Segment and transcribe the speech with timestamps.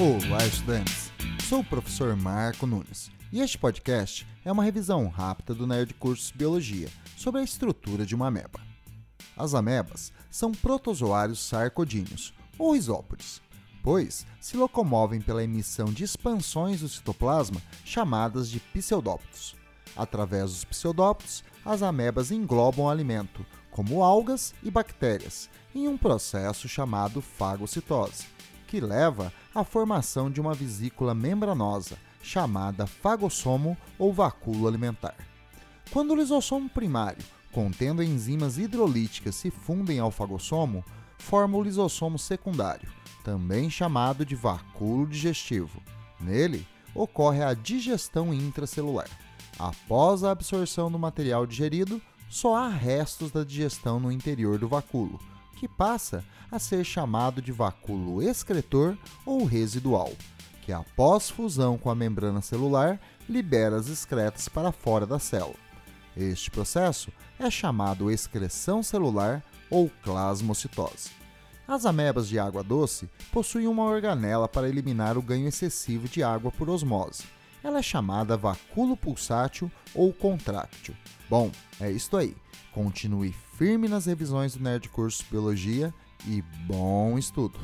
[0.00, 1.10] Olá, estudantes!
[1.48, 6.30] Sou o professor Marco Nunes e este podcast é uma revisão rápida do Nerd Cursos
[6.30, 8.60] Biologia sobre a estrutura de uma ameba.
[9.36, 13.42] As amebas são protozoários sarcodíneos, ou isópodes,
[13.82, 19.56] pois se locomovem pela emissão de expansões do citoplasma chamadas de pseudópodos.
[19.96, 27.20] Através dos pseudópodos, as amebas englobam alimento, como algas e bactérias, em um processo chamado
[27.20, 35.16] fagocitose que leva à formação de uma vesícula membranosa, chamada fagossomo ou vacúolo alimentar.
[35.90, 40.84] Quando o lisossomo primário, contendo enzimas hidrolíticas, se fundem ao fagossomo,
[41.18, 42.88] forma o lisossomo secundário,
[43.24, 45.82] também chamado de vacúolo digestivo.
[46.20, 49.08] Nele, ocorre a digestão intracelular.
[49.58, 55.18] Após a absorção do material digerido, só há restos da digestão no interior do vacúolo,
[55.58, 60.12] que passa a ser chamado de vacúolo excretor ou residual,
[60.62, 65.56] que após fusão com a membrana celular libera as excretas para fora da célula.
[66.16, 71.10] Este processo é chamado excreção celular ou plasmocitose.
[71.66, 76.50] As amebas de água doce possuem uma organela para eliminar o ganho excessivo de água
[76.50, 77.24] por osmose.
[77.62, 80.94] Ela é chamada vacúolo pulsátil ou contráctil.
[81.28, 82.36] Bom, é isto aí.
[82.72, 85.92] Continue firme nas revisões do Nerd Curso Biologia
[86.26, 87.58] e bom estudo!